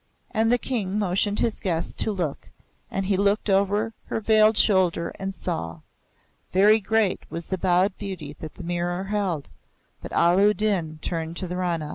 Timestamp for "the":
0.51-0.57, 7.45-7.57, 8.55-8.63, 11.47-11.55